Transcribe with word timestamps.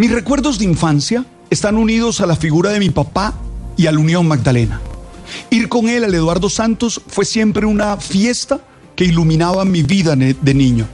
Mis 0.00 0.10
recuerdos 0.10 0.58
de 0.58 0.64
infancia 0.64 1.26
están 1.50 1.76
unidos 1.76 2.22
a 2.22 2.26
la 2.26 2.34
figura 2.34 2.70
de 2.70 2.78
mi 2.78 2.88
papá 2.88 3.34
y 3.76 3.86
a 3.86 3.92
la 3.92 3.98
Unión 3.98 4.26
Magdalena. 4.26 4.80
Ir 5.50 5.68
con 5.68 5.90
él 5.90 6.04
al 6.04 6.14
Eduardo 6.14 6.48
Santos 6.48 7.02
fue 7.06 7.26
siempre 7.26 7.66
una 7.66 7.98
fiesta 7.98 8.62
que 8.96 9.04
iluminaba 9.04 9.62
mi 9.66 9.82
vida 9.82 10.16
de 10.16 10.54
niño. 10.54 10.86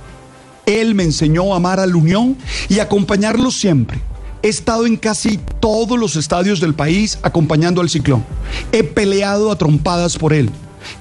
Él 0.67 0.97
me 0.97 1.05
enseñó 1.05 1.55
a 1.55 1.59
amar 1.59 1.79
a 1.79 1.87
la 1.87 1.95
Unión 1.95 2.37
y 2.69 2.81
acompañarlo 2.81 3.53
siempre. 3.53 4.01
He 4.43 4.49
estado 4.49 4.87
en 4.87 4.97
casi 4.97 5.39
todos 5.61 5.97
los 5.97 6.17
estadios 6.17 6.59
del 6.59 6.75
país 6.75 7.21
acompañando 7.23 7.83
al 7.83 7.91
ciclón. 7.91 8.25
He 8.73 8.83
peleado 8.83 9.53
a 9.53 9.57
trompadas 9.57 10.19
por 10.19 10.33
él. 10.33 10.51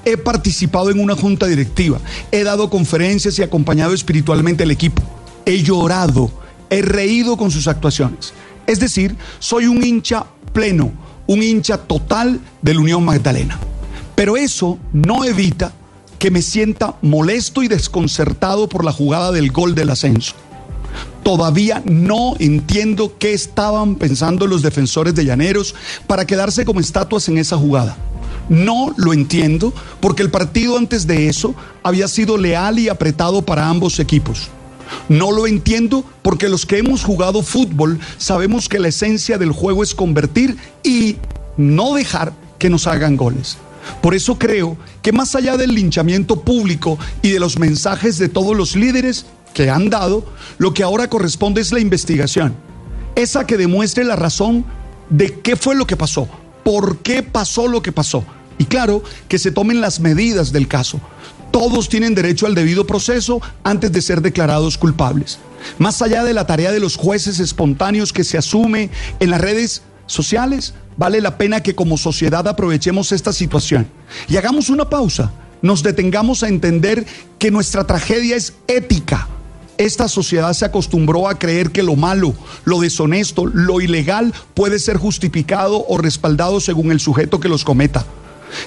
He 0.06 0.16
participado 0.16 0.92
en 0.92 1.00
una 1.00 1.16
junta 1.16 1.48
directiva. 1.48 1.98
He 2.32 2.44
dado 2.44 2.70
conferencias 2.70 3.40
y 3.40 3.42
acompañado 3.42 3.96
espiritualmente 3.96 4.62
al 4.62 4.70
equipo. 4.70 5.02
He 5.48 5.64
llorado. 5.64 6.45
He 6.76 6.82
reído 6.82 7.38
con 7.38 7.52
sus 7.52 7.70
actuaciones. 7.70 8.34
Es 8.68 8.82
decir, 8.82 9.16
soy 9.40 9.68
un 9.68 9.82
hincha 9.82 10.26
pleno, 10.52 10.92
un 11.26 11.42
hincha 11.42 11.78
total 11.78 12.42
de 12.62 12.74
la 12.74 12.82
Unión 12.82 13.06
Magdalena. 13.06 13.58
Pero 14.14 14.36
eso 14.36 14.78
no 14.92 15.24
evita 15.24 15.72
que 16.20 16.32
me 16.32 16.42
sienta 16.42 16.96
molesto 17.02 17.64
y 17.64 17.70
desconcertado 17.70 18.68
por 18.68 18.84
la 18.84 18.92
jugada 18.92 19.32
del 19.32 19.54
gol 19.54 19.74
del 19.74 19.90
ascenso. 19.90 20.36
Todavía 21.24 21.82
no 21.86 22.36
entiendo 22.40 23.14
qué 23.20 23.32
estaban 23.32 23.96
pensando 23.96 24.46
los 24.46 24.62
defensores 24.62 25.16
de 25.16 25.24
Llaneros 25.24 25.76
para 26.08 26.26
quedarse 26.26 26.66
como 26.66 26.82
estatuas 26.82 27.30
en 27.30 27.38
esa 27.38 27.56
jugada. 27.56 27.96
No 28.50 28.94
lo 28.98 29.14
entiendo 29.14 29.74
porque 30.02 30.24
el 30.24 30.30
partido 30.30 30.78
antes 30.78 31.08
de 31.08 31.30
eso 31.30 31.56
había 31.84 32.10
sido 32.10 32.36
leal 32.38 32.80
y 32.80 32.90
apretado 32.90 33.44
para 33.44 33.70
ambos 33.70 33.98
equipos. 34.02 34.50
No 35.10 35.32
lo 35.32 35.48
entiendo 35.48 36.04
porque 36.22 36.50
los 36.50 36.66
que 36.66 36.78
hemos 36.78 37.04
jugado 37.04 37.42
fútbol 37.42 38.00
sabemos 38.18 38.70
que 38.70 38.80
la 38.80 38.90
esencia 38.90 39.38
del 39.38 39.52
juego 39.52 39.84
es 39.84 39.96
convertir 39.96 40.58
y 40.84 41.18
no 41.58 41.94
dejar 41.94 42.34
que 42.60 42.70
nos 42.70 42.88
hagan 42.88 43.18
goles. 43.18 43.58
Por 44.02 44.16
eso 44.16 44.38
creo 44.38 44.78
que 45.02 45.12
más 45.12 45.36
allá 45.36 45.58
del 45.58 45.76
linchamiento 45.76 46.42
público 46.42 46.98
y 47.22 47.30
de 47.30 47.40
los 47.40 47.60
mensajes 47.60 48.18
de 48.18 48.30
todos 48.30 48.56
los 48.56 48.76
líderes 48.76 49.26
que 49.54 49.70
han 49.70 49.90
dado, 49.90 50.26
lo 50.58 50.74
que 50.74 50.84
ahora 50.84 51.10
corresponde 51.10 51.62
es 51.62 51.72
la 51.72 51.80
investigación. 51.80 52.56
Esa 53.16 53.48
que 53.48 53.58
demuestre 53.58 54.04
la 54.04 54.16
razón 54.16 54.66
de 55.10 55.40
qué 55.40 55.56
fue 55.56 55.76
lo 55.76 55.88
que 55.88 55.96
pasó, 55.96 56.28
por 56.64 56.98
qué 57.00 57.24
pasó 57.24 57.68
lo 57.68 57.82
que 57.82 57.92
pasó. 57.92 58.26
Y 58.58 58.66
claro, 58.66 59.04
que 59.28 59.38
se 59.38 59.52
tomen 59.52 59.82
las 59.82 60.00
medidas 60.00 60.52
del 60.52 60.68
caso. 60.68 61.00
Todos 61.56 61.88
tienen 61.88 62.16
derecho 62.16 62.48
al 62.48 62.54
debido 62.54 62.86
proceso 62.86 63.42
antes 63.64 63.90
de 63.90 64.02
ser 64.02 64.22
declarados 64.22 64.78
culpables. 64.78 65.40
Más 65.78 66.02
allá 66.02 66.26
de 66.26 66.34
la 66.34 66.46
tarea 66.46 66.74
de 66.74 66.82
los 66.82 66.98
jueces 66.98 67.40
espontáneos 67.40 68.12
que 68.12 68.26
se 68.26 68.38
asume 68.38 68.90
en 69.22 69.30
las 69.30 69.40
redes 69.40 69.82
sociales, 70.06 70.74
vale 70.98 71.22
la 71.22 71.38
pena 71.38 71.64
que 71.64 71.74
como 71.74 71.98
sociedad 71.98 72.46
aprovechemos 72.50 73.14
esta 73.14 73.32
situación 73.32 73.88
y 74.28 74.36
hagamos 74.36 74.68
una 74.68 74.90
pausa, 74.90 75.32
nos 75.62 75.82
detengamos 75.82 76.44
a 76.44 76.50
entender 76.50 77.06
que 77.40 77.52
nuestra 77.52 77.88
tragedia 77.88 78.36
es 78.36 78.56
ética. 78.68 79.30
Esta 79.78 80.10
sociedad 80.10 80.52
se 80.52 80.66
acostumbró 80.66 81.30
a 81.30 81.40
creer 81.40 81.72
que 81.72 81.84
lo 81.84 81.96
malo, 81.96 82.36
lo 82.66 82.82
deshonesto, 82.82 83.46
lo 83.46 83.80
ilegal 83.80 84.34
puede 84.56 84.78
ser 84.78 84.98
justificado 84.98 85.86
o 85.88 85.98
respaldado 86.00 86.60
según 86.60 86.92
el 86.92 87.00
sujeto 87.00 87.40
que 87.40 87.48
los 87.48 87.64
cometa. 87.64 88.06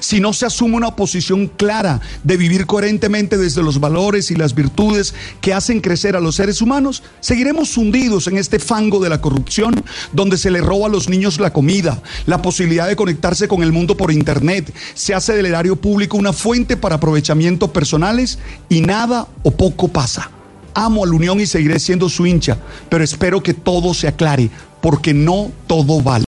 Si 0.00 0.20
no 0.20 0.32
se 0.32 0.46
asume 0.46 0.76
una 0.76 0.96
posición 0.96 1.46
clara 1.46 2.00
de 2.24 2.36
vivir 2.36 2.66
coherentemente 2.66 3.36
desde 3.36 3.62
los 3.62 3.80
valores 3.80 4.30
y 4.30 4.36
las 4.36 4.54
virtudes 4.54 5.14
que 5.40 5.54
hacen 5.54 5.80
crecer 5.80 6.16
a 6.16 6.20
los 6.20 6.36
seres 6.36 6.60
humanos, 6.62 7.02
seguiremos 7.20 7.76
hundidos 7.76 8.26
en 8.26 8.38
este 8.38 8.58
fango 8.58 9.00
de 9.00 9.08
la 9.08 9.20
corrupción 9.20 9.84
donde 10.12 10.38
se 10.38 10.50
le 10.50 10.60
roba 10.60 10.86
a 10.86 10.90
los 10.90 11.08
niños 11.08 11.40
la 11.40 11.52
comida, 11.52 12.02
la 12.26 12.42
posibilidad 12.42 12.88
de 12.88 12.96
conectarse 12.96 13.48
con 13.48 13.62
el 13.62 13.72
mundo 13.72 13.96
por 13.96 14.12
internet, 14.12 14.72
se 14.94 15.14
hace 15.14 15.34
del 15.34 15.46
erario 15.46 15.76
público 15.76 16.16
una 16.16 16.32
fuente 16.32 16.76
para 16.76 16.96
aprovechamientos 16.96 17.70
personales 17.70 18.38
y 18.68 18.80
nada 18.80 19.26
o 19.42 19.50
poco 19.50 19.88
pasa. 19.88 20.30
Amo 20.74 21.04
a 21.04 21.06
la 21.06 21.14
Unión 21.14 21.40
y 21.40 21.46
seguiré 21.46 21.78
siendo 21.80 22.08
su 22.08 22.26
hincha, 22.26 22.58
pero 22.88 23.02
espero 23.02 23.42
que 23.42 23.54
todo 23.54 23.94
se 23.94 24.06
aclare, 24.06 24.50
porque 24.80 25.12
no 25.12 25.50
todo 25.66 26.00
vale. 26.00 26.27